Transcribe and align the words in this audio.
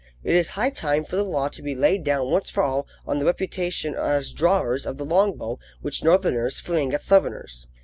It 0.23 0.33
is 0.33 0.49
high 0.49 0.71
time 0.71 1.03
for 1.03 1.15
the 1.15 1.21
law 1.23 1.49
to 1.49 1.61
be 1.61 1.75
laid 1.75 2.03
down 2.03 2.31
once 2.31 2.49
for 2.49 2.63
all 2.63 2.87
on 3.05 3.19
the 3.19 3.25
reputation 3.25 3.93
as 3.93 4.33
drawers 4.33 4.87
of 4.87 4.97
the 4.97 5.05
long 5.05 5.37
bow 5.37 5.59
which 5.83 6.03
Northerners 6.03 6.59
fling 6.59 6.91
at 6.91 7.03
Southerners. 7.03 7.67